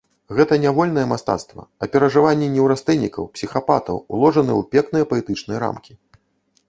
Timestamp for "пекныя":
4.75-5.05